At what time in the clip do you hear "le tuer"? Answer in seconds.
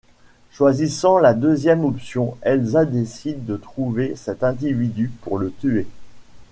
5.37-5.85